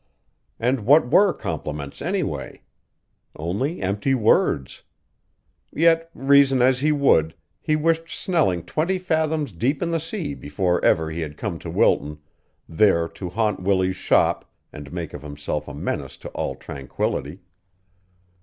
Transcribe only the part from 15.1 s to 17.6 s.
of himself a menace to all tranquillity.